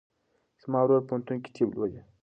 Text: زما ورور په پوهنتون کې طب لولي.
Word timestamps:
زما 0.61 0.79
ورور 0.83 1.01
په 1.03 1.07
پوهنتون 1.09 1.37
کې 1.43 1.49
طب 1.55 1.69
لولي. 1.75 2.01